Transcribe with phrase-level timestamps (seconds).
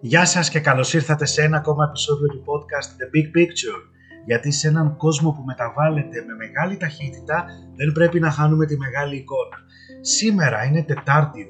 [0.00, 3.80] Γεια σας και καλώς ήρθατε σε ένα ακόμα επεισόδιο του podcast The Big Picture.
[4.26, 7.44] Γιατί σε έναν κόσμο που μεταβάλλεται με μεγάλη ταχύτητα
[7.76, 9.56] δεν πρέπει να χάνουμε τη μεγάλη εικόνα.
[10.00, 11.46] Σήμερα είναι Τετάρτη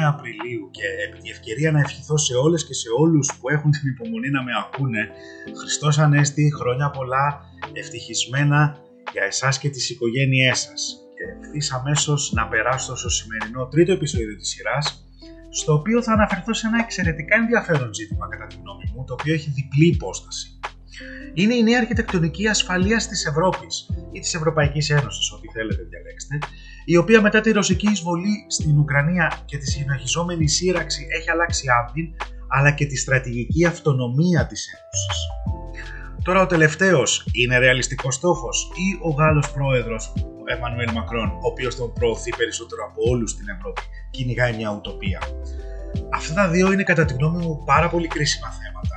[0.00, 3.70] 19 Απριλίου και επί τη ευκαιρία να ευχηθώ σε όλες και σε όλους που έχουν
[3.70, 5.08] την υπομονή να με ακούνε
[5.60, 7.40] Χριστός Ανέστη, χρόνια πολλά,
[7.72, 8.76] ευτυχισμένα
[9.12, 10.96] για εσάς και τις οικογένειές σας.
[11.14, 15.06] Και ευθύς αμέσως να περάσω στο σημερινό τρίτο επεισόδιο της σειράς
[15.60, 19.34] στο οποίο θα αναφερθώ σε ένα εξαιρετικά ενδιαφέρον ζήτημα κατά τη γνώμη μου, το οποίο
[19.34, 20.46] έχει διπλή υπόσταση.
[21.34, 26.38] Είναι η νέα αρχιτεκτονική ασφαλείας της Ευρώπης ή της Ευρωπαϊκής Ένωσης, ό,τι θέλετε διαλέξτε,
[26.84, 32.14] η οποία μετά τη ρωσική εισβολή στην Ουκρανία και τη συνεχιζόμενη σύραξη έχει αλλάξει άμυν,
[32.48, 35.61] αλλά και τη στρατηγική αυτονομία της Ένωσης.
[36.24, 40.12] Τώρα ο τελευταίος είναι ρεαλιστικός στόχος ή ο Γάλλος πρόεδρος
[40.44, 45.22] Εμμανουέλ Μακρόν, ο οποίος τον προωθεί περισσότερο από όλους στην Ευρώπη, κυνηγάει μια ουτοπία.
[46.14, 48.96] Αυτά τα δύο είναι κατά τη γνώμη μου πάρα πολύ κρίσιμα θέματα,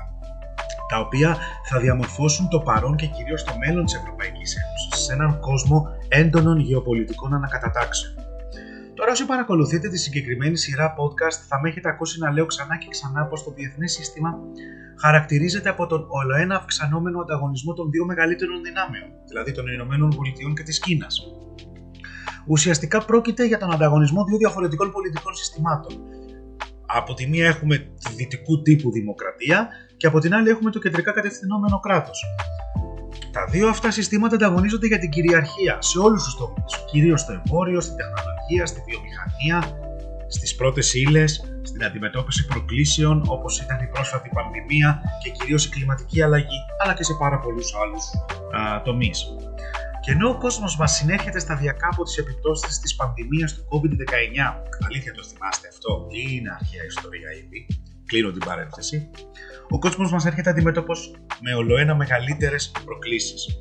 [0.89, 1.37] τα οποία
[1.69, 6.59] θα διαμορφώσουν το παρόν και κυρίως το μέλλον της Ευρωπαϊκής Ένωσης σε έναν κόσμο έντονων
[6.59, 8.24] γεωπολιτικών ανακατατάξεων.
[8.95, 12.87] Τώρα όσοι παρακολουθείτε τη συγκεκριμένη σειρά podcast θα με έχετε ακούσει να λέω ξανά και
[12.89, 14.39] ξανά πως το διεθνές σύστημα
[15.01, 20.63] χαρακτηρίζεται από τον ολοένα αυξανόμενο ανταγωνισμό των δύο μεγαλύτερων δυνάμεων, δηλαδή των Ηνωμένων Πολιτειών και
[20.63, 21.19] της Κίνας.
[22.47, 25.93] Ουσιαστικά πρόκειται για τον ανταγωνισμό δύο διαφορετικών πολιτικών συστημάτων.
[26.85, 31.11] Από τη μία έχουμε τη δυτικού τύπου δημοκρατία και από την άλλη έχουμε το κεντρικά
[31.11, 32.23] κατευθυνόμενο κράτος.
[33.31, 37.81] Τα δύο αυτά συστήματα ανταγωνίζονται για την κυριαρχία σε όλους τους τομείς, κυρίως στο εμπόριο,
[37.81, 39.79] στην τεχνολογία, στη βιομηχανία,
[40.27, 46.21] στις πρώτες ύλες, στην αντιμετώπιση προκλήσεων όπως ήταν η πρόσφατη πανδημία και κυρίως η κλιματική
[46.21, 48.05] αλλαγή, αλλά και σε πάρα πολλούς άλλους
[48.83, 49.25] τομείς.
[50.01, 55.13] Και ενώ ο κόσμος μας συνέρχεται σταδιακά από τις επιπτώσεις της πανδημίας του COVID-19, αλήθεια
[55.13, 57.67] το θυμάστε αυτό, ή είναι αρχαία ιστορία ήδη,
[58.05, 59.09] κλείνω την παρένθεση,
[59.69, 63.59] ο κόσμος μας έρχεται αντιμέτωπος με ολοένα μεγαλύτερες προκλήσεις.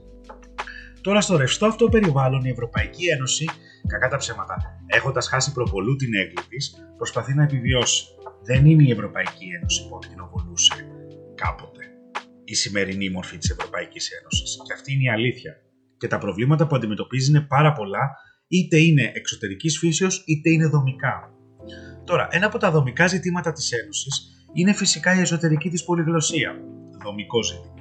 [1.05, 3.45] Τώρα στο ρευστό αυτό περιβάλλον η Ευρωπαϊκή Ένωση,
[3.87, 4.57] κακά τα ψέματα,
[4.87, 8.05] έχοντας χάσει προπολού την έγκλη της, προσπαθεί να επιβιώσει.
[8.43, 10.75] Δεν είναι η Ευρωπαϊκή Ένωση που ακτινοβολούσε
[11.35, 11.83] κάποτε
[12.45, 14.57] η σημερινή μορφή της Ευρωπαϊκής Ένωσης.
[14.67, 15.53] Και αυτή είναι η αλήθεια
[15.97, 18.17] και τα προβλήματα που αντιμετωπίζει είναι πάρα πολλά,
[18.49, 21.33] είτε είναι εξωτερικής φύσεως είτε είναι δομικά.
[22.05, 26.55] Τώρα, ένα από τα δομικά ζητήματα της Ένωσης είναι φυσικά η εσωτερική της πολυγλωσία.
[27.03, 27.75] Δομικό ζήτημα.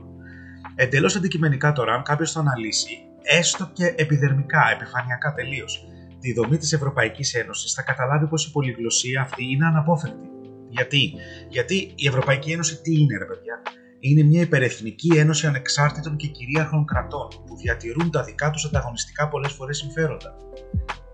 [0.75, 5.87] Εντελώς αντικειμενικά τώρα, αν κάποιος το αναλύσει, έστω και επιδερμικά, επιφανειακά τελείως,
[6.19, 10.27] τη δομή της Ευρωπαϊκής Ένωσης, θα καταλάβει πως η πολυγλωσία αυτή είναι αναπόφευκτη.
[10.69, 11.13] Γιατί;
[11.49, 13.61] Γιατί η Ευρωπαϊκή Ένωση τι είναι, ρε παιδιά,
[13.99, 19.51] είναι μια υπερεθνική ένωση ανεξάρτητων και κυρίαρχων κρατών που διατηρούν τα δικά τους ανταγωνιστικά πολλές
[19.51, 20.35] φορές συμφέροντα.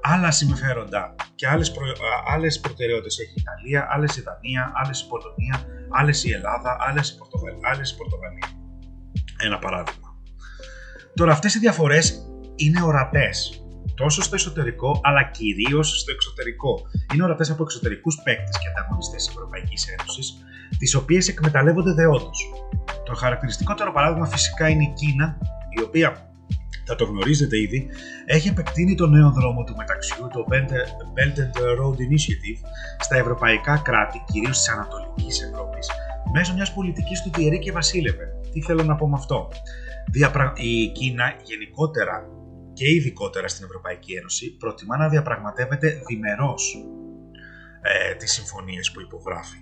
[0.02, 1.84] Άλλα συμφέροντα και άλλες προ...
[2.34, 7.10] άλλες προτεραιότητες έχει η Ιταλία, άλλες η Δανία, άλλες η Πολωνία, άλλες η Ελλάδα, άλλες
[7.10, 7.60] η, Πορτογαλία.
[7.94, 8.48] η Πορτογαλία.
[9.38, 10.09] Ένα παράδειγμα.
[11.20, 13.64] Τώρα αυτές οι διαφορές είναι ορατές
[13.96, 16.82] τόσο στο εσωτερικό αλλά κυρίως στο εξωτερικό.
[17.14, 20.34] Είναι ορατές από εξωτερικούς παίκτες και ανταγωνιστές της Ευρωπαϊκής Ένωσης,
[20.78, 22.40] τις οποίες εκμεταλλεύονται δεόντως.
[23.06, 25.38] Το χαρακτηριστικότερο παράδειγμα φυσικά είναι η Κίνα,
[25.80, 26.32] η οποία
[26.86, 27.88] θα το γνωρίζετε ήδη,
[28.26, 32.60] έχει επεκτείνει το νέο δρόμο του μεταξιού, το Belt and Road Initiative,
[33.00, 35.90] στα ευρωπαϊκά κράτη, κυρίως της Ανατολικής Ευρώπης,
[36.34, 38.39] μέσω μιας πολιτικής του διαιρεί και βασίλευε.
[38.52, 39.48] Τι θέλω να πω με αυτό.
[40.56, 42.28] Η Κίνα γενικότερα
[42.74, 46.86] και ειδικότερα στην Ευρωπαϊκή Ένωση προτιμά να διαπραγματεύεται διμερώς
[47.82, 49.58] ε, τις συμφωνίες που υπογράφει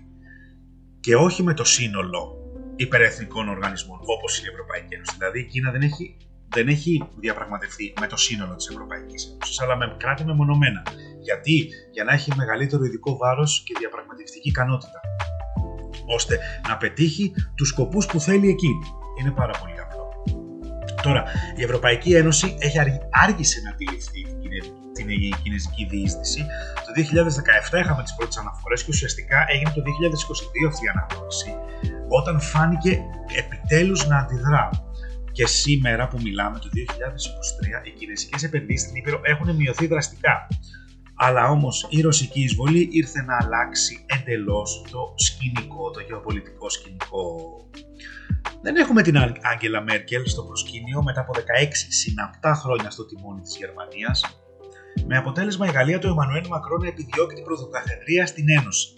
[1.00, 2.36] και όχι με το σύνολο
[2.76, 5.14] υπερεθνικών οργανισμών όπως είναι η Ευρωπαϊκή Ένωση.
[5.18, 6.16] Δηλαδή η Κίνα δεν έχει,
[6.48, 10.82] δεν έχει διαπραγματευτεί με το σύνολο της Ευρωπαϊκής Ένωσης αλλά με κράτη μεμονωμένα.
[11.20, 15.00] Γιατί; Για να έχει μεγαλύτερο ειδικό βάρος και διαπραγματευτική ικανότητα
[16.16, 16.38] ώστε
[16.68, 18.84] να πετύχει τους σκοπούς που θέλει εκείνη.
[19.20, 19.72] Είναι πάρα πολύ
[21.02, 21.24] Τώρα,
[21.56, 22.78] η Ευρωπαϊκή Ένωση έχει
[23.10, 24.22] άργησε να αντιληφθεί
[24.92, 25.06] την
[25.42, 26.46] κινέζικη διείσδυση.
[26.84, 26.90] Το
[27.72, 31.50] 2017 είχαμε τις πρώτες αναφορές και ουσιαστικά έγινε το 2022 αυτή η αναγνώριση,
[32.08, 32.92] όταν φάνηκε
[33.42, 34.68] επιτέλους να αντιδρά.
[35.32, 40.46] Και σήμερα που μιλάμε, το 2023, οι κινέζικες επενδύσεις στην Ήπειρο έχουν μειωθεί δραστικά.
[41.18, 47.58] Αλλά όμως η ρωσική εισβολή ήρθε να αλλάξει εντελώς το σκηνικό, το γεωπολιτικό σκηνικό
[48.62, 49.16] δεν έχουμε την
[49.52, 51.40] Άγγελα Μέρκελ στο προσκήνιο μετά από 16
[51.88, 54.40] συναπτά χρόνια στο τιμόνι της Γερμανίας,
[55.06, 58.88] με αποτέλεσμα η Γαλλία του Εμμανουέλ Μακρόν να επιδιώκει την πρωτοκαθεδρία στην Ένωση.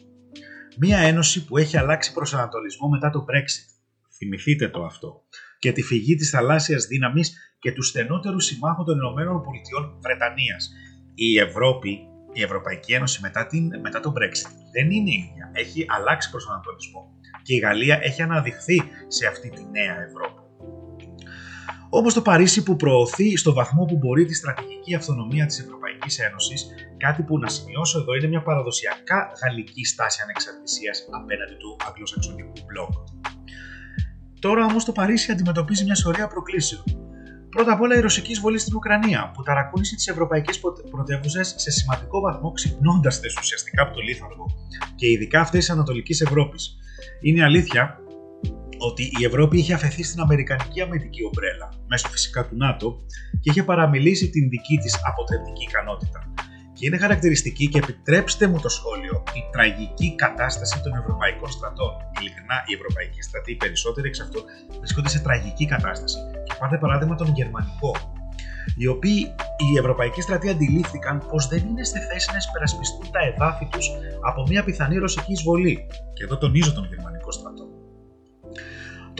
[0.78, 3.68] Μία ένωση που έχει αλλάξει προσανατολισμό μετά το Brexit.
[4.16, 5.22] Θυμηθείτε το αυτό.
[5.58, 10.70] Και τη φυγή της θαλάσσιας δύναμης και τους στενότερους συμμάχους των Ηνωμένων Πολιτειών Βρετανίας.
[11.14, 11.98] Η Ευρώπη,
[12.32, 15.50] η Ευρωπαϊκή Ένωση μετά, την, μετά το Brexit δεν είναι ίδια.
[15.52, 17.10] Έχει αλλάξει προσανατολισμό
[17.42, 20.40] και η Γαλλία έχει αναδειχθεί σε αυτή τη νέα Ευρώπη.
[21.90, 26.66] Όπως το Παρίσι που προωθεί στο βαθμό που μπορεί τη στρατηγική αυτονομία της Ευρωπαϊκής Ένωσης,
[26.96, 32.92] κάτι που να σημειώσω εδώ είναι μια παραδοσιακά γαλλική στάση ανεξαρτησίας απέναντι του αγγλοσαξονικού μπλοκ.
[34.40, 37.09] Τώρα όμως το Παρίσι αντιμετωπίζει μια σωρία προκλήσεων.
[37.50, 40.60] Πρώτα απ' όλα η ρωσική εισβολή στην Ουκρανία, που ταρακούνησε τις ευρωπαϊκές
[40.90, 44.46] πρωτεύουσες σε σημαντικό βαθμό, ξυπνώντας τε ουσιαστικά από το λίθαργο
[44.94, 46.76] και ειδικά αυτές της Ανατολικής Ευρώπης.
[47.20, 47.98] Είναι αλήθεια
[48.78, 52.96] ότι η Ευρώπη είχε αφαιθεί στην Αμερικανική αμυντική ομπρέλα, μέσω φυσικά του ΝΑΤΟ,
[53.40, 56.32] και είχε παραμιλήσει την δική της αποτρεπτική ικανότητα.
[56.80, 61.92] Και είναι χαρακτηριστική και επιτρέψτε μου το σχόλιο η τραγική κατάσταση των ευρωπαϊκών στρατών.
[62.18, 64.42] Ειλικρινά, οι ευρωπαϊκοί στρατοί, οι περισσότεροι εξ αυτών,
[64.78, 66.18] βρίσκονται σε τραγική κατάσταση.
[66.46, 67.92] Και πάρτε παράδειγμα τον γερμανικό,
[68.76, 69.20] οι οποίοι
[69.62, 73.86] οι ευρωπαϊκοί στρατοί αντιλήφθηκαν πως δεν είναι στη θέση να υπερασπιστούν τα εδάφη τους
[74.28, 75.86] από μια πιθανή ρωσική εισβολή.
[76.12, 77.59] Και εδώ τονίζω τον γερμανικό στρατό.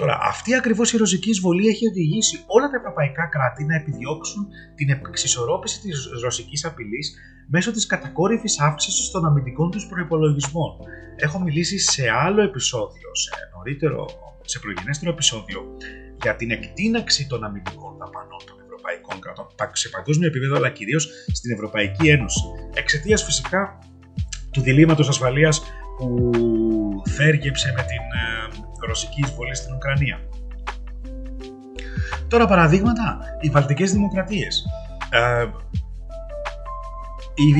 [0.01, 4.91] Τώρα, αυτή ακριβώς η ρωσική εισβολή έχει οδηγήσει όλα τα ευρωπαϊκά κράτη να επιδιώξουν την
[4.91, 7.15] εξισορρόπηση της ρωσικής απειλής
[7.49, 10.71] μέσω της κατακόρυφης αύξησης των αμυντικών τους προϋπολογισμών.
[11.17, 14.07] Έχω μιλήσει σε άλλο επεισόδιο, σε νωρίτερο,
[14.45, 15.77] σε προγενέστερο επεισόδιο,
[16.23, 21.53] για την εκτείναξη των αμυντικών δαπανών των ευρωπαϊκών κρατών, σε παγκόσμιο επίπεδο, αλλά κυρίως στην
[21.53, 22.45] Ευρωπαϊκή Ένωση.
[22.75, 23.79] Εξαιτίας φυσικά
[24.51, 25.63] του διλήμματος ασφαλείας
[25.99, 26.31] που
[27.09, 28.40] θέργεψε με την ε,
[28.91, 30.19] ρωσικής εισβολή στην Ουκρανία.
[32.29, 34.65] Τώρα παραδείγματα, οι Βαλτικές Δημοκρατίες.
[35.11, 35.47] Ε,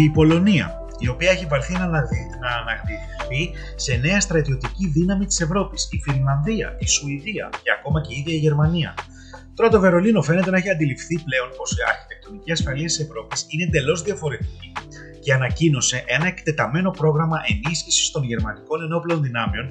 [0.05, 0.67] η Πολωνία,
[0.99, 6.87] η οποία έχει βαλθεί να αναδειχθεί σε νέα στρατιωτική δύναμη της Ευρώπης, η Φινλανδία, η
[6.87, 8.95] Σουηδία και ακόμα και η ίδια η Γερμανία.
[9.55, 13.65] Τώρα το Βερολίνο φαίνεται να έχει αντιληφθεί πλέον πως η αρχιτεκτονική ασφαλεία της Ευρώπης είναι
[13.65, 14.73] εντελώς διαφορετική
[15.21, 19.67] και ανακοίνωσε ένα εκτεταμένο πρόγραμμα ενίσχυσης των γερμανικών ενόπλων δυνάμεων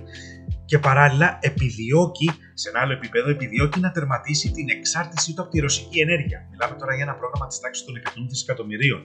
[0.70, 5.60] και παράλληλα επιδιώκει, σε ένα άλλο επίπεδο, επιδιώκει να τερματίσει την εξάρτησή του από τη
[5.60, 6.48] ρωσική ενέργεια.
[6.52, 8.00] Μιλάμε τώρα για ένα πρόγραμμα της τάξης των 100
[8.30, 9.02] δισεκατομμυρίων.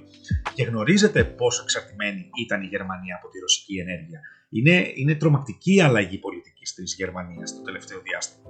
[0.54, 4.20] Και γνωρίζετε πόσο εξαρτημένη ήταν η Γερμανία από τη ρωσική ενέργεια.
[4.48, 8.48] Είναι, είναι τρομακτική η αλλαγή πολιτικής της Γερμανίας το τελευταίο διάστημα.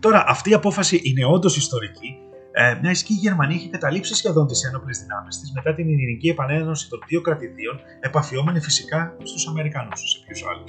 [0.00, 2.10] Τώρα, αυτή η απόφαση είναι όντως ιστορική,
[2.52, 6.28] ε, μια και η Γερμανία έχει καταλήψει σχεδόν τις ένοπλες δυνάμεις της μετά την ειρηνική
[6.28, 10.64] επανένωση των δύο κρατηδίων, επαφιόμενη φυσικά στους Αμερικανούς, σε ποιου άλλου.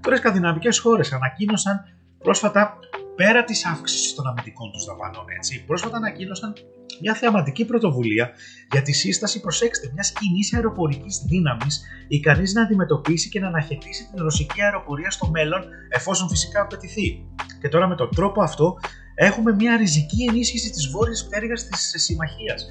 [0.00, 1.84] Τώρα οι σκανδιναβικές χώρες ανακοίνωσαν
[2.18, 2.78] πρόσφατα
[3.16, 6.52] πέρα της αύξησης των αμυντικών τους δαπανών, έτσι, πρόσφατα ανακοίνωσαν
[7.00, 8.30] μια θεαματική πρωτοβουλία
[8.72, 14.22] για τη σύσταση, προσέξτε, μιας κοινής αεροπορικής δύναμης ικανής να αντιμετωπίσει και να αναχαιτήσει την
[14.22, 17.26] ρωσική αεροπορία στο μέλλον, εφόσον φυσικά απαιτηθεί.
[17.60, 18.78] Και τώρα με τον τρόπο αυτό
[19.14, 22.66] έχουμε μια ριζική ενίσχυση της βόρειας πτέρυγα της συμμαχίας.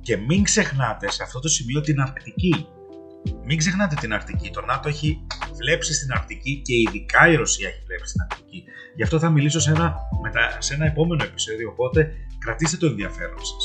[0.00, 2.66] Και μην ξεχνάτε σε αυτό το σημείο την Αρκτική.
[3.44, 4.50] Μην ξεχνάτε την Αρκτική.
[4.50, 8.64] Το ΝΑΤΟ έχει βλέψει στην Αρκτική και ειδικά η Ρωσία έχει βλέψει στην Αρκτική.
[8.96, 13.38] Γι' αυτό θα μιλήσω σε ένα, μετα, σε ένα επόμενο επεισόδιο, οπότε κρατήστε το ενδιαφέρον
[13.38, 13.64] σας.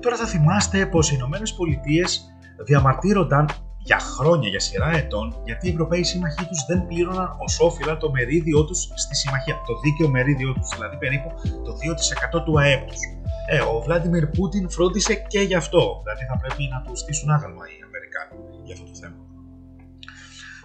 [0.00, 2.20] Τώρα θα θυμάστε πως οι Ηνωμένες Πολιτείες
[2.64, 3.48] διαμαρτύρονταν
[3.82, 8.10] για χρόνια, για σειρά ετών, γιατί οι Ευρωπαίοι σύμμαχοί τους δεν πλήρωναν ως όφυλα το
[8.10, 9.54] μερίδιό τους στη συμμαχία.
[9.66, 11.28] Το δίκαιο μερίδιό τους, δηλαδή περίπου
[11.64, 11.72] το
[12.38, 12.98] 2% του ΑΕΠ τους.
[13.48, 16.00] Ε, ο Βλάντιμιρ Πούτιν φρόντισε και γι' αυτό.
[16.02, 17.89] Δηλαδή θα πρέπει να τους στήσουν άγαλμα οι
[18.22, 19.16] Αμερικάνοι για αυτό το θέμα.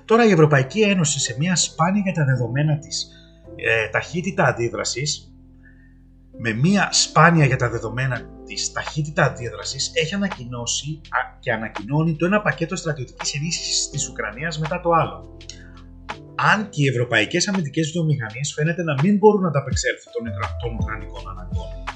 [0.05, 3.07] Τώρα η Ευρωπαϊκή Ένωση σε μια σπάνια για τα δεδομένα της
[3.55, 5.35] ε, ταχύτητα αντίδρασης
[6.37, 11.01] με μια σπάνια για τα δεδομένα της ταχύτητα αντίδρασης έχει ανακοινώσει
[11.39, 15.37] και ανακοινώνει το ένα πακέτο στρατιωτικής ενίσχυσης της Ουκρανίας μετά το άλλο.
[16.35, 20.13] Αν και οι ευρωπαϊκές αμυντικές βιομηχανίες φαίνεται να μην μπορούν να τα απεξέλθουν
[20.61, 21.94] των Ουκρανικών αναγκών.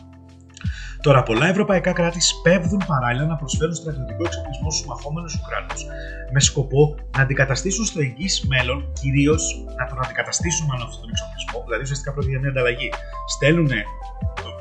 [1.02, 5.86] Τώρα, πολλά ευρωπαϊκά κράτη σπέβδουν παράλληλα να προσφέρουν στρατιωτικό εξοπλισμό στους μαχόμενους Ουκρανούς
[6.34, 11.64] με σκοπό να αντικαταστήσουν στο εγγύς μέλλον, κυρίως να τον αντικαταστήσουν μάλλον αυτόν τον εξοπλισμό,
[11.66, 12.90] δηλαδή ουσιαστικά πρόκειται για μια ανταλλαγή.
[13.36, 13.72] Στέλνουν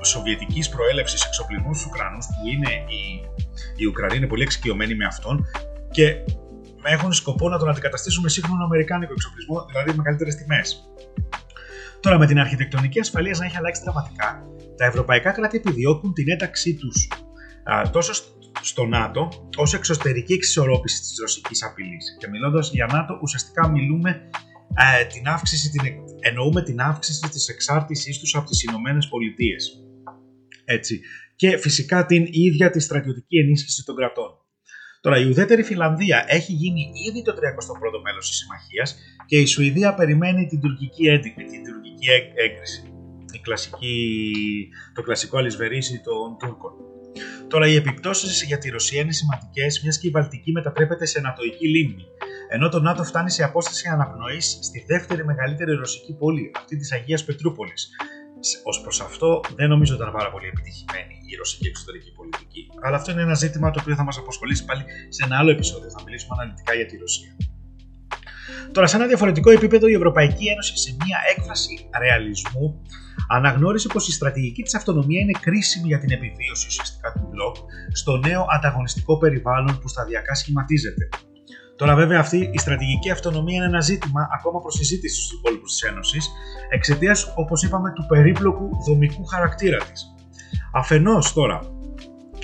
[0.02, 3.02] σοβιετικής προέλευσης εξοπλισμούς στους Ουκρανούς, που είναι οι,
[3.76, 5.46] οι Ουκρανοί είναι πολύ εξοικειωμένοι με αυτόν
[5.90, 6.06] και
[6.82, 10.90] έχουν σκοπό να τον αντικαταστήσουν με σύγχρονο Αμερικάνικο εξοπλισμό, δηλαδή με καλύτερε τιμές.
[12.00, 14.42] Τώρα, με την αρχιτεκτονική ασφαλείας να έχει αλλάξει δραματικά,
[14.78, 17.08] τα ευρωπαϊκά κράτη επιδιώκουν την ένταξή τους
[17.92, 18.12] τόσο
[18.60, 22.16] στο ΝΑΤΟ ως εξωτερική εξισορρόπηση της ρωσικής απειλής.
[22.18, 24.30] Και μιλώντας για ΝΑΤΟ, ουσιαστικά μιλούμε
[25.12, 25.80] την αύξηση, την,
[26.20, 29.82] εννοούμε την αύξηση της εξάρτησής τους από τις Ηνωμένες Πολιτείες.
[30.64, 31.00] Έτσι.
[31.36, 34.30] Και φυσικά την ίδια τη στρατιωτική ενίσχυση των κρατών.
[35.00, 39.94] Τώρα, η ουδέτερη Φιλανδία έχει γίνει ήδη το 31ο μέλος της συμμαχίας και η Σουηδία
[39.94, 42.87] περιμένει την τουρκική, την τουρκική έγκριση η
[43.48, 46.72] κλασική, το κλασικό αλυσβερίσι των Τούρκων.
[47.48, 51.68] Τώρα, οι επιπτώσεις για τη Ρωσία είναι σημαντικές, μιας και η Βαλτική μετατρέπεται σε ανατοϊκή
[51.68, 52.04] λίμνη.
[52.50, 57.24] ενώ το ΝΑΤΟ φτάνει σε απόσταση αναπνοής στη δεύτερη μεγαλύτερη ρωσική πόλη, αυτή της Αγίας
[57.24, 57.88] Πετρούπολης.
[58.70, 62.62] Ω προς αυτό, δεν νομίζω ότι ήταν πάρα πολύ επιτυχημένη η ρωσική εξωτερική πολιτική.
[62.84, 65.90] Αλλά αυτό είναι ένα ζήτημα το οποίο θα μας απασχολήσει πάλι σε ένα άλλο επεισόδιο.
[65.90, 67.36] Θα μιλήσουμε αναλυτικά για τη Ρωσία.
[68.72, 72.82] Τώρα, σε ένα διαφορετικό επίπεδο, η Ευρωπαϊκή Ένωση, σε μια έκφραση ρεαλισμού,
[73.28, 77.56] αναγνώρισε πως η στρατηγική της αυτονομία είναι κρίσιμη για την επιβίωση ουσιαστικά του μπλοκ
[77.92, 81.08] στο νέο ανταγωνιστικό περιβάλλον που σταδιακά σχηματίζεται.
[81.76, 85.82] Τώρα, βέβαια, αυτή η στρατηγική αυτονομία είναι ένα ζήτημα ακόμα προς συζήτηση στους υπόλοιπους της
[85.82, 86.30] Ένωσης,
[86.70, 90.14] εξαιτίας, όπως είπαμε, του περίπλοκου δομικού χαρακτήρα της.
[90.72, 91.60] Αφενός τώρα,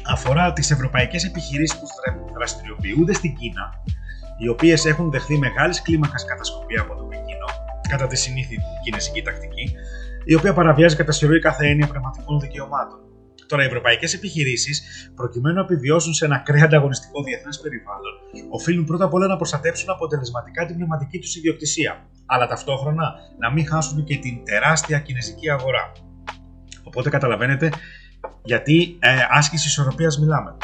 [0.07, 1.87] αφορά τις ευρωπαϊκές επιχειρήσεις που
[2.35, 3.83] δραστηριοποιούνται στην Κίνα,
[4.38, 7.49] οι οποίες έχουν δεχθεί μεγάλης κλίμακας κατασκοπία από το Πεκίνο,
[7.88, 9.75] κατά τη συνήθη κινέζικη τακτική,
[10.25, 12.99] η οποία παραβιάζει κατά συρροή κάθε έννοια πνευματικών δικαιωμάτων.
[13.47, 18.14] Τώρα, οι ευρωπαϊκές επιχειρήσεις, προκειμένου να επιβιώσουν σε ένα ακραία ανταγωνιστικό διεθνές περιβάλλον,
[18.50, 23.66] οφείλουν πρώτα απ' όλα να προστατεύσουν αποτελεσματικά την πνευματική τους ιδιοκτησία, αλλά ταυτόχρονα να μην
[23.66, 25.93] χάσουν και την τεράστια κινέζικη αγορά.
[26.83, 27.71] Οπότε καταλαβαίνετε
[28.45, 30.57] γιατί ε, άσκηση ισορροπίας μιλάμε.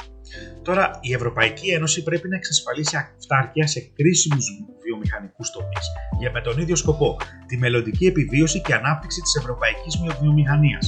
[0.62, 4.46] Τώρα, η Ευρωπαϊκή Ένωση πρέπει να εξασφαλίσει αυτάρκεια σε κρίσιμους
[4.90, 5.86] βιομηχανικούς τομείς
[6.20, 7.16] για με τον ίδιο σκοπό,
[7.46, 10.78] τη μελλοντική επιβίωση και ανάπτυξη της ευρωπαϊκής βιομηχανία.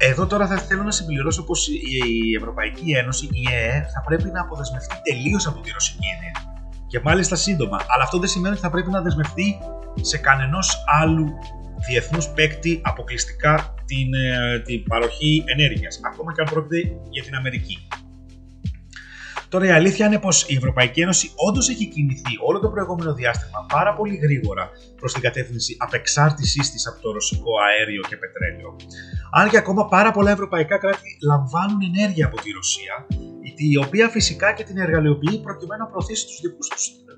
[0.00, 4.40] Εδώ τώρα θα θέλω να συμπληρώσω πως η Ευρωπαϊκή Ένωση, η ΕΕ, θα πρέπει να
[4.40, 6.42] αποδεσμευτεί τελείως από τη ρωσική ενέργεια.
[6.86, 7.78] Και μάλιστα σύντομα.
[7.88, 9.58] Αλλά αυτό δεν σημαίνει ότι θα πρέπει να δεσμευτεί
[10.00, 11.26] σε κανενός άλλου
[11.88, 16.00] διεθνούς παίκτη αποκλειστικά την, ε, την παροχή ενέργειας.
[16.12, 17.88] Ακόμα και αν πρόκειται για την Αμερική.
[19.48, 23.66] Τώρα η αλήθεια είναι πως η Ευρωπαϊκή Ένωση όντως έχει κινηθεί όλο το προηγούμενο διάστημα
[23.68, 28.76] πάρα πολύ γρήγορα προς την κατεύθυνση απεξάρτησής της από το ρωσικό αέριο και πετρέλαιο.
[29.32, 33.06] Αν και ακόμα πάρα πολλά ευρωπαϊκά κράτη λαμβάνουν ενέργεια από τη Ρωσία,
[33.56, 36.68] η οποία φυσικά και την εργαλειοποιεί προκειμένου να προωθήσει τους δικούς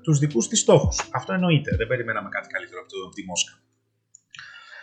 [0.03, 1.09] τους, τους της στόχους.
[1.11, 3.60] Αυτό εννοείται, δεν περιμέναμε κάτι καλύτερο από τη Μόσχα.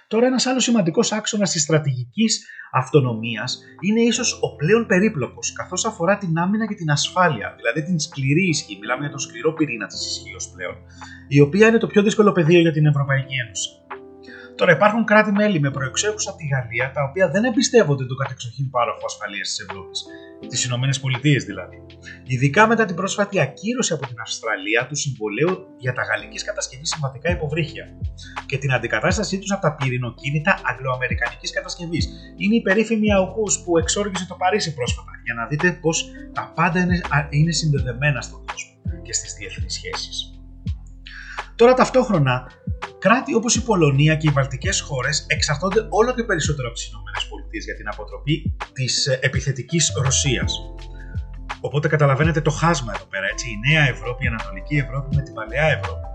[0.09, 6.19] Τώρα, ένας άλλος σημαντικός άξονας της στρατηγικής αυτονομίας είναι ίσως ο πλέον περίπλοκος, καθώς αφορά
[6.19, 8.79] την άμυνα και την ασφάλεια, δηλαδή την σκληρή ισχύ.
[8.81, 10.75] Μιλάμε για τον σκληρό πυρήνα της ισχύω πλέον,
[11.29, 13.69] η οποία είναι το πιο δύσκολο πεδίο για την Ευρωπαϊκή Ένωση.
[14.59, 19.49] Τώρα υπάρχουν κράτη-μέλη με προεξέχουσα τη Γαλλία τα οποία δεν εμπιστεύονται τον κατεξοχήν πάροχο ασφαλείας
[19.49, 19.99] της Ευρώπης,
[20.49, 21.79] τις ΗΠΑ δηλαδή.
[22.25, 27.31] Ειδικά μετά την πρόσφατη ακύρωση από την Αυστραλία του συμβολέου για τα γαλλικής κατασκευής συμβατικά
[27.31, 27.85] υποβρύχια
[28.47, 32.05] και την αντικατάστασή τους από τα πυρηνοκίνητα αγγλοαμερικανικής κατασκευής.
[32.37, 35.91] Είναι η περίφημη ΑΟΚΟΥ που εξόργησε το Παρίσι πρόσφατα, για να δείτε πω
[36.33, 37.01] τα πάντα είναι,
[37.31, 40.38] είναι συνδεδεμένα στον κόσμο και στις διεθνείς σχέσεις.
[41.59, 42.47] Τώρα ταυτόχρονα
[42.99, 47.59] Κράτη όπως η Πολωνία και οι βαλτικές χώρες εξαρτώνται όλο και περισσότερο από τις ΗΠΑ
[47.65, 50.53] για την αποτροπή της ε, επιθετικής Ρωσίας.
[51.61, 55.35] Οπότε καταλαβαίνετε το χάσμα εδώ πέρα, έτσι, η νέα Ευρώπη, η Ανατολική Ευρώπη με την
[55.35, 56.07] παλαιά Ευρώπη.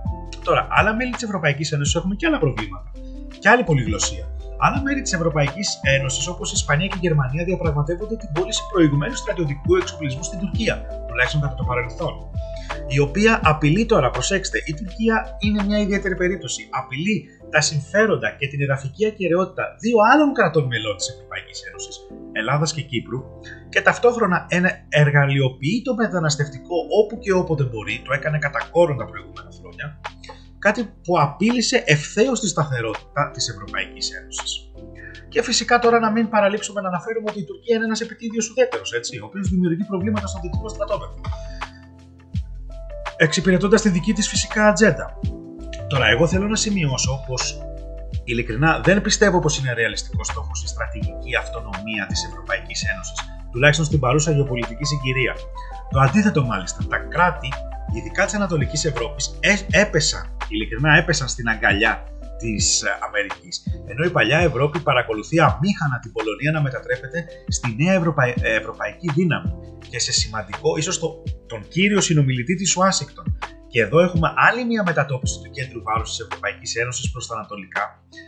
[0.44, 2.92] Τώρα, άλλα μέλη της Ευρωπαϊκής Ένωσης έχουμε και άλλα προβλήματα.
[3.40, 4.26] Και άλλη πολυγλωσία.
[4.58, 9.16] Άλλα μέρη της Ευρωπαϊκής Ένωσης, όπως η Ισπανία και η Γερμανία, διαπραγματεύονται την πώληση προηγουμένου
[9.16, 12.14] στρατιωτικού εξοπλισμού στην Τουρκία, τουλάχιστον κατά το παρελθόν
[12.88, 16.68] η οποία απειλεί τώρα, προσέξτε, η Τουρκία είναι μια ιδιαίτερη περίπτωση.
[16.70, 21.96] Απειλεί τα συμφέροντα και την εδαφική ακαιρεότητα δύο άλλων κρατών μελών της Ευρωπαϊκής Ένωσης,
[22.32, 23.20] Ελλάδας και Κύπρου,
[23.70, 24.48] και ταυτόχρονα
[24.90, 30.00] εργαλειοποιεί το μεταναστευτικό όπου και όποτε μπορεί, το έκανε κατά κόρον τα προηγούμενα χρόνια,
[30.60, 34.73] κάτι που απείλησε ευθέως τη σταθερότητα της Ευρωπαϊκής Ένωσης.
[35.34, 38.90] Και φυσικά τώρα να μην παραλείψουμε να αναφέρουμε ότι η Τουρκία είναι ένας επιτίδιος ουδέτερος,
[39.22, 41.16] ο οποίος δημιουργεί προβλήματα στο δυτικό στρατόπεδο
[43.18, 45.20] εξυπηρετώντας τη δική της φυσικά ατζέντα.
[45.88, 47.62] Τώρα, εγώ θέλω να σημειώσω πως
[48.24, 53.18] ειλικρινά δεν πιστεύω πως είναι ρεαλιστικός στόχος η στρατηγική αυτονομία της Ευρωπαϊκής Ένωσης,
[53.52, 55.34] τουλάχιστον στην παρούσα γεωπολιτική συγκυρία.
[55.90, 57.50] Το αντίθετο, μάλιστα, τα κράτη,
[57.96, 59.40] ειδικά της Ανατολικής Ευρώπης,
[59.72, 62.04] έπεσαν, ειλικρινά έπεσαν στην αγκαλιά
[62.44, 63.54] της Αμερικής.
[63.92, 67.94] Ενώ η παλιά Ευρώπη παρακολουθεί αμήχανα την Πολωνία να μετατρέπεται στη νέα
[68.60, 69.52] ευρωπαϊκή δύναμη
[69.90, 73.38] και σε σημαντικό, ίσως το, τον κύριο συνομιλητή της Ουάσιγκτον.
[73.68, 77.84] Και εδώ έχουμε άλλη μια μετατόπιση του κέντρου βάρους της Ευρωπαϊκής Ένωσης προς τα Ανατολικά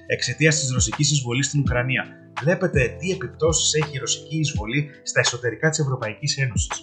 [0.08, 2.04] εξαιτίας της ρωσικής εισβολής στην Ουκρανία.
[2.42, 6.76] Βλέπετε τι επιπτώσεις έχει η ρωσική εισβολή στα εσωτερικά της Ευρωπαϊκής Ένωσης.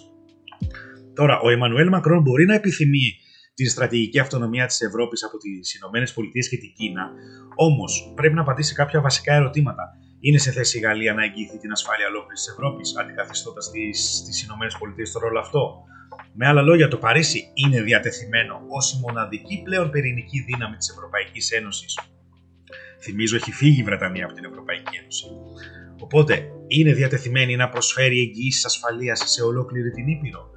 [1.13, 3.17] Τώρα, ο Εμμανουέλ Μακρόν μπορεί να επιθυμεί
[3.53, 7.11] τη στρατηγική αυτονομία της Ευρώπης από τις ΗΠΑ και την Κίνα,
[7.55, 11.71] όμως πρέπει να απαντήσει κάποια βασικά ερωτήματα είναι σε θέση η Γαλλία να εγγυηθεί την
[11.71, 13.71] ασφάλεια ολόκληρης της Ευρώπης, αντικαθιστώντας
[14.25, 15.83] τις ΗΠΑ στο ρόλο αυτό;
[16.33, 21.51] Με άλλα λόγια, το Παρίσι είναι διατεθειμένο ως η μοναδική πλέον πυρηνική δύναμη της Ευρωπαϊκής
[21.51, 21.99] Ένωσης.
[23.01, 25.25] Θυμίζω, έχει φύγει η Βρετανία από την Ευρωπαϊκή Ένωση.
[25.99, 30.49] Οπότε, είναι διατεθειμένη να προσφέρει εγγυήσεις ασφαλείας σε ολόκληρη την Ήπειρο;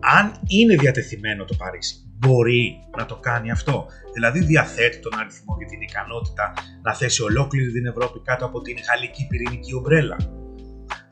[0.00, 3.86] αν είναι διατεθειμένο το Παρίσι, μπορεί να το κάνει αυτό.
[4.14, 6.52] Δηλαδή διαθέτει τον αριθμό και την ικανότητα
[6.82, 10.16] να θέσει ολόκληρη την Ευρώπη κάτω από την γαλλική πυρηνική ομπρέλα.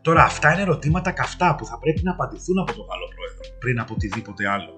[0.02, 3.80] Τώρα αυτά είναι ερωτήματα καυτά που θα πρέπει να απαντηθούν από τον Γάλλο Πρόεδρο πριν
[3.80, 4.72] από οτιδήποτε άλλο.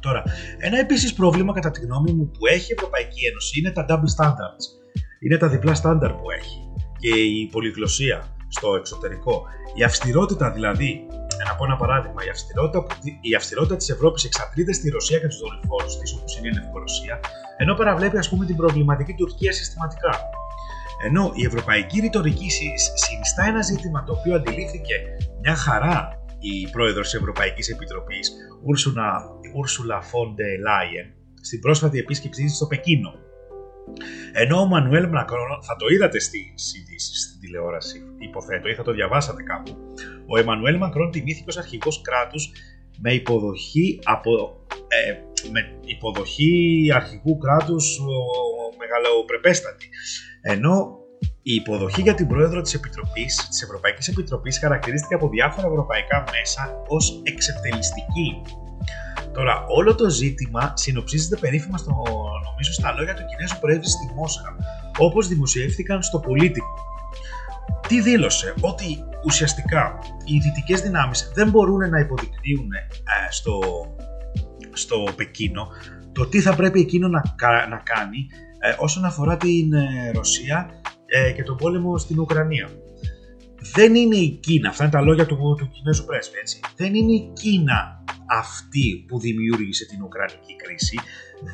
[0.00, 0.22] Τώρα,
[0.58, 4.12] ένα επίσης πρόβλημα κατά τη γνώμη μου που έχει η Ευρωπαϊκή Ένωση είναι τα double
[4.16, 4.64] standards.
[5.20, 6.58] Είναι τα διπλά στάνταρ που έχει
[6.98, 9.42] και η πολυγλωσία στο εξωτερικό.
[9.74, 11.06] Η αυστηρότητα δηλαδή,
[11.48, 12.86] να πω ένα παράδειγμα, η αυστηρότητα,
[13.20, 17.20] η αυστηρότητα της Ευρώπης εξαρτείται στη Ρωσία και τους δορυφόρους της, όπως είναι η Λευκορωσία,
[17.56, 20.12] ενώ παραβλέπει ας πούμε την προβληματική Τουρκία συστηματικά.
[21.06, 22.48] Ενώ η ευρωπαϊκή ρητορική
[23.04, 24.94] συνιστά ένα ζήτημα το οποίο αντιλήφθηκε
[25.42, 28.32] μια χαρά η πρόεδρος της Ευρωπαϊκής Επιτροπής,
[29.60, 31.06] Ursula von der Leyen,
[31.40, 33.12] στην πρόσφατη επίσκεψή της στο Πεκίνο.
[34.32, 38.92] Ενώ ο Μανουέλ Μακρόν, θα το είδατε στις ειδήσεις στην τηλεόραση, υποθέτω, ή θα το
[38.92, 39.76] διαβάσατε κάπου,
[40.26, 42.50] ο Εμμανουέλ Μακρόν τιμήθηκε ως αρχηγός κράτους
[42.98, 44.30] με υποδοχή, από,
[44.88, 45.12] ε,
[45.50, 47.98] με υποδοχή αρχηγού κράτους
[48.78, 49.88] μεγαλοπρεπέστατη.
[50.40, 50.96] Ενώ
[51.42, 56.82] η υποδοχή για την πρόεδρο της Επιτροπής, της Ευρωπαϊκής Επιτροπής χαρακτηρίστηκε από διάφορα ευρωπαϊκά μέσα
[56.88, 58.42] ως εξεπτελιστική.
[59.32, 61.90] Τώρα, όλο το ζήτημα συνοψίζεται περίφημα στο,
[62.50, 64.56] νομίζω στα λόγια του Κινέζου Προέδρου στη Μόσχα,
[64.98, 66.74] όπως δημοσιεύτηκαν στο Πολίτικο.
[67.88, 73.60] Τι δήλωσε, ότι ουσιαστικά οι δυτικές δυνάμεις δεν μπορούν να υποδεικνύουν ε, στο,
[74.72, 75.68] στο Πεκίνο
[76.12, 77.22] το τι θα πρέπει εκείνο να,
[77.68, 78.26] να κάνει
[78.58, 80.70] ε, όσον αφορά την ε, Ρωσία
[81.06, 82.68] ε, και τον πόλεμο στην Ουκρανία.
[83.74, 86.60] Δεν είναι η Κίνα, αυτά είναι τα λόγια του, του Κινέζου πρέσβη, έτσι.
[86.76, 90.98] Δεν είναι η Κίνα αυτή που δημιούργησε την Ουκρανική κρίση.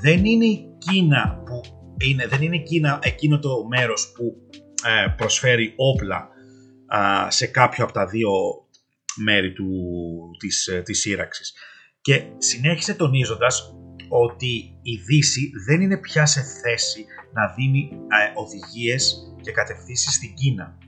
[0.02, 1.60] Δεν είναι η Κίνα που
[2.04, 4.36] είναι, δεν είναι η Κίνα εκείνο το μέρος που
[4.84, 6.28] ε, προσφέρει όπλα
[7.28, 8.30] σε κάποιο από τα δύο
[9.16, 9.70] μέρη του,
[10.38, 11.54] της, ε, της σύραξης.
[12.00, 13.74] Και συνέχισε τονίζοντας
[14.08, 20.34] ότι η Δύση δεν είναι πια σε θέση να δίνει ε, οδηγίες και κατευθύνσεις στην
[20.34, 20.78] Κίνα.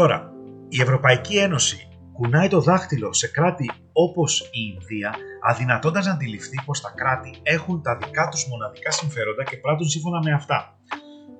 [0.00, 0.32] Τώρα,
[0.68, 5.14] η Ευρωπαϊκή Ένωση κουνάει το δάχτυλο σε κράτη όπως η Ινδία,
[5.48, 10.18] αδυνατώντας να αντιληφθεί πως τα κράτη έχουν τα δικά τους μοναδικά συμφέροντα και πράττουν σύμφωνα
[10.24, 10.78] με αυτά.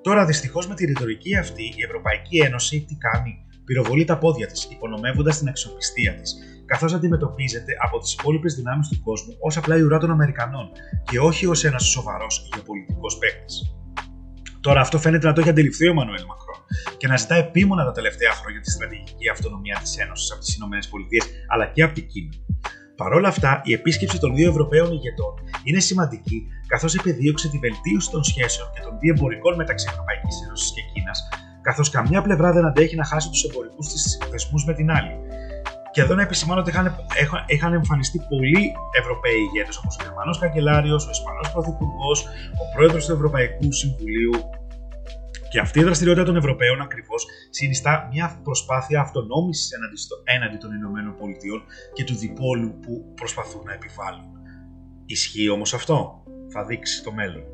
[0.03, 3.33] Τώρα δυστυχώς με τη ρητορική αυτή η Ευρωπαϊκή Ένωση τι κάνει,
[3.64, 6.35] πυροβολεί τα πόδια της, υπονομεύοντας την αξιοπιστία της,
[6.66, 10.71] καθώς αντιμετωπίζεται από τις υπόλοιπες δυνάμεις του κόσμου ως απλά η ουρά των Αμερικανών
[11.11, 13.77] και όχι ως ένας σοβαρός γεωπολιτικός παίκτης.
[14.61, 16.45] Τώρα αυτό φαίνεται να το έχει αντιληφθεί ο Μανουέλ Μακρόν
[16.96, 21.26] και να ζητά επίμονα τα τελευταία χρόνια τη στρατηγική αυτονομία της Ένωσης από τις ΗΠΑ
[21.52, 22.31] αλλά και από την Κίνα.
[22.96, 28.11] Παρ' όλα αυτά, η επίσκεψη των δύο Ευρωπαίων ηγετών είναι σημαντική καθώς επιδίωξε τη βελτίωση
[28.11, 31.29] των σχέσεων και των διεμπορικών μεταξύ Ευρωπαϊκής Ένωσης και Κίνας,
[31.62, 35.14] καθώς καμιά πλευρά δεν αντέχει να χάσει τους εμπορικούς της θεσμούς με την άλλη.
[35.92, 36.87] Και εδώ να επισημάνω ότι είχαν,
[37.46, 42.18] είχαν εμφανιστεί πολλοί Ευρωπαίοι ηγέτες όπως ο Γερμανός Καγκελάριος, ο Ισπανός Πρωθυπουργός,
[42.62, 44.35] ο πρόεδρος του Ευρωπαϊκού Συμβουλίου.
[45.50, 51.16] Και αυτή η δραστηριότητα των Ευρωπαίων ακριβώς συνιστά μια προσπάθεια αυτονόμησης έναντι, έναντι των Ηνωμένων
[51.16, 54.30] Πολιτειών και του διπόλου που προσπαθούν να επιβάλλουν.
[55.06, 57.44] Ισχύει όμως αυτό; Θα δείξει το μέλλον.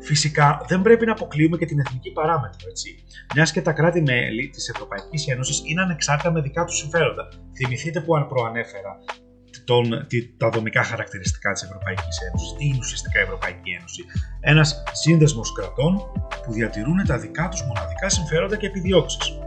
[0.00, 3.04] Φυσικά δεν πρέπει να αποκλείουμε και την εθνική παράμετρο, έτσι.
[3.34, 7.28] Μιας και τα κράτη-μέλη της Ευρωπαϊκής Ένωσης είναι ανεξάρτητα με δικά τους συμφέροντα.
[7.56, 8.98] Θυμηθείτε που προανέφερα
[9.70, 12.52] τον, τα δομικά χαρακτηριστικά της Ευρωπαϊκής Ένωσης.
[12.56, 14.02] Τι είναι ουσιαστικά η Ευρωπαϊκή Ένωση;
[14.40, 15.92] Ένας σύνδεσμος κρατών
[16.42, 19.38] που διατηρούν τα δικά τους μοναδικά συμφέροντα και επιδιώξεις.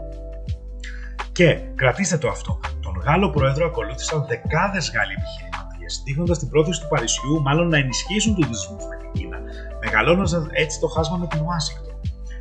[1.32, 2.60] Και κρατήστε το αυτό.
[2.82, 8.34] Τον Γάλλο Πρόεδρο ακολούθησαν δεκάδες Γάλλοι επιχειρηματίες, δείχνοντας την πρόθεση του Παρισιού μάλλον να ενισχύσουν
[8.34, 9.38] του δεσμού με την Κίνα
[9.84, 11.94] μεγαλώνοντας έτσι το χάσμα με την Ουάσιγκτον.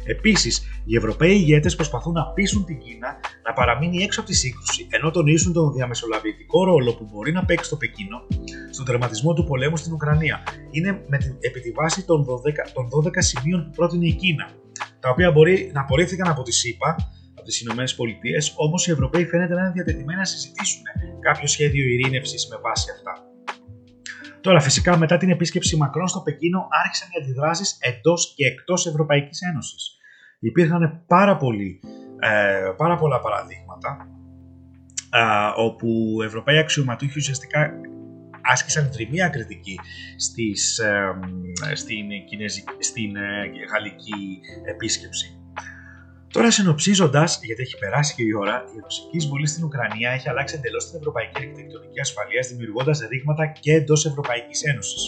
[0.05, 4.87] Επίσης, οι Ευρωπαίοι ηγέτες προσπαθούν να πείσουν την Κίνα να παραμείνει έξω από τη σύγκρουση,
[4.89, 8.27] ενώ τονίζουν τον διαμεσολαβητικό ρόλο που μπορεί να παίξει το Πεκίνο
[8.69, 10.43] στον τερματισμό του πολέμου στην Ουκρανία.
[10.71, 12.27] Είναι με την, επί τη βάση των 12,
[12.73, 14.51] των 12 σημείων που πρότεινε η Κίνα,
[14.99, 16.95] τα οποία μπορεί να απορρίφθηκαν από τη ΣΥΠΑ,
[17.35, 20.81] από τις Ηνωμένες Πολιτείες, όμως οι Ευρωπαίοι φαίνεται να είναι διατεθειμένοι να συζητήσουν
[21.19, 23.31] κάποιο σχέδιο ειρήνευσης με βάση αυτά.
[24.41, 29.41] Τώρα, φυσικά, μετά την επίσκεψη Μακρόν στο Πεκίνο, άρχισαν οι αντιδράσεις εντός και εκτός Ευρωπαϊκής
[29.41, 29.97] Ένωσης.
[30.39, 31.39] Υπήρχαν πάρα,
[32.19, 34.08] ε, πάρα πολλά παραδείγματα
[35.56, 37.71] όπου Ευρωπαίοι αξιωματούχοι ουσιαστικά
[38.41, 39.80] άσκησαν τριμία κριτική
[40.17, 41.19] στις, ε,
[41.73, 42.08] στην,
[42.80, 45.40] στην ε, γαλλική επίσκεψη.
[46.32, 50.56] Τώρα, συνοψίζοντας, γιατί έχει περάσει και η ώρα, η ρωσική εισβολή στην Ουκρανία έχει αλλάξει
[50.56, 55.04] εντελώς την ευρωπαϊκή αρχιτεκτονική ασφαλείας, δημιουργώντας ρήγματα και εντός Ευρωπαϊκής Ένωσης.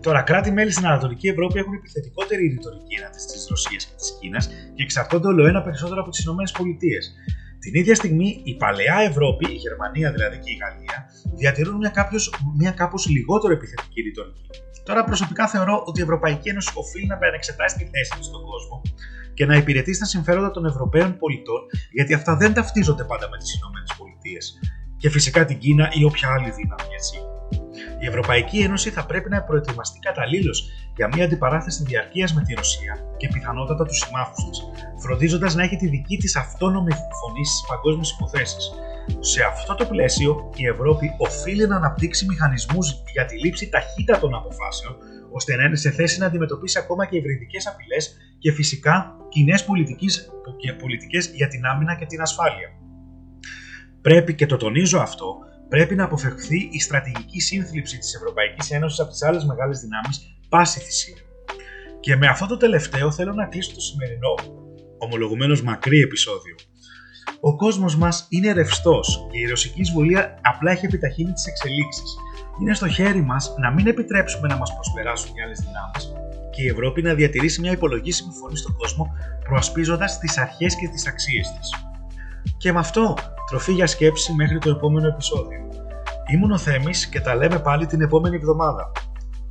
[0.00, 4.82] Τώρα, κράτη-μέλη στην Ανατολική Ευρώπη έχουν επιθετικότερη ρητορική έναντι της Ρωσίας και της Κίνας και
[4.82, 6.98] εξαρτώνται όλο ένα περισσότερο από τις ΗΠΑ.
[7.64, 10.98] Την ίδια στιγμή η παλαιά Ευρώπη, η Γερμανία δηλαδή και η Γαλλία,
[11.40, 14.46] διατηρούν μια, κάποιος, μια κάπως λιγότερο επιθετική ρητορική.
[14.84, 18.82] Τώρα προσωπικά θεωρώ ότι η Ευρωπαϊκή Ένωση οφείλει να επανεξετάσει τη θέση της στον κόσμο
[19.34, 21.60] και να υπηρετεί στα συμφέροντα των Ευρωπαίων πολιτών,
[21.92, 23.70] γιατί αυτά δεν ταυτίζονται πάντα με τις ΗΠΑ
[24.96, 27.33] και φυσικά την Κίνα ή όποια άλλη δύναμη, έτσι.
[28.04, 30.58] Η Ευρωπαϊκή Ένωση θα πρέπει να προετοιμαστεί καταλήλως
[30.96, 34.58] για μια αντιπαράθεση διαρκείας με τη Ρωσία και πιθανότατα τους συμμάχους της,
[35.02, 38.72] φροντίζοντας να έχει τη δική της αυτόνομη φωνή στις παγκόσμιες υποθέσεις.
[39.20, 44.96] Σε αυτό το πλαίσιο, η Ευρώπη οφείλει να αναπτύξει μηχανισμούς για τη λήψη ταχύτατων αποφάσεων,
[45.32, 49.64] ώστε να είναι σε θέση να αντιμετωπίσει ακόμα και υβριδικές απειλές και φυσικά κοινές
[50.78, 52.68] πολιτικές για την άμυνα και την ασφάλεια.
[54.00, 59.10] Πρέπει και το τονίζω αυτό, πρέπει να αποφευχθεί η στρατηγική σύνθλιψη της Ευρωπαϊκής Ένωσης από
[59.10, 61.16] τις άλλες μεγάλες δυνάμεις πάση θυσία.
[62.00, 64.34] Και με αυτό το τελευταίο θέλω να κλείσω το σημερινό,
[64.98, 66.54] ομολογουμένως μακρύ επεισόδιο.
[67.40, 72.16] Ο κόσμος μας είναι ρευστός και η ρωσική εισβολή απλά έχει επιταχύνει τις εξελίξεις.
[72.60, 76.12] Είναι στο χέρι μας να μην επιτρέψουμε να μας προσπεράσουν οι άλλες δυνάμεις
[76.54, 81.06] και η Ευρώπη να διατηρήσει μια υπολογίσιμη φωνή στον κόσμο προασπίζοντας τις αρχές και τις
[81.06, 81.68] αξίες της.
[82.56, 83.14] Και με αυτό,
[83.50, 85.68] τροφή για σκέψη μέχρι το επόμενο επεισόδιο.
[86.32, 88.92] Ήμουν ο Θέμης και τα λέμε πάλι την επόμενη εβδομάδα.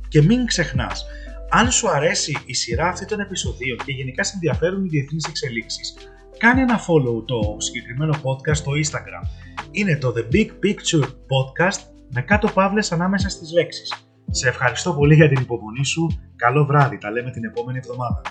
[0.08, 1.06] Και μην ξεχνάς,
[1.50, 5.94] αν σου αρέσει η σειρά αυτή των επεισοδίων και γενικά σε ενδιαφέρουν οι διεθνείς εξελίξεις,
[6.38, 9.28] κάνε ένα follow το συγκεκριμένο podcast στο Instagram.
[9.70, 11.80] Είναι το The Big Picture Podcast
[12.10, 13.92] με κάτω παύλες ανάμεσα στις λέξεις.
[14.30, 16.06] Σε ευχαριστώ πολύ για την υπομονή σου.
[16.36, 16.98] Καλό βράδυ.
[16.98, 18.22] Τα λέμε την επόμενη εβδομάδα.